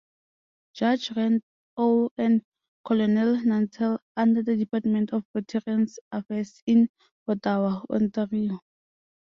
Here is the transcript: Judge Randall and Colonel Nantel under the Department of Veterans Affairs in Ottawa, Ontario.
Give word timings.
Judge 0.73 1.11
Randall 1.15 2.11
and 2.17 2.41
Colonel 2.83 3.37
Nantel 3.45 3.99
under 4.17 4.41
the 4.41 4.55
Department 4.57 5.13
of 5.13 5.23
Veterans 5.31 5.99
Affairs 6.11 6.63
in 6.65 6.89
Ottawa, 7.27 7.83
Ontario. 7.87 8.61